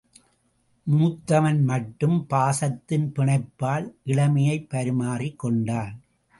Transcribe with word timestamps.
மூத்தவன் 0.87 1.61
மட்டும் 1.63 2.25
பாசத்தின் 2.29 3.11
பிணைப்பால் 3.11 3.87
இளமையைப் 4.05 4.69
பரிமாறிக் 4.69 5.39
கொண்டான். 5.39 6.01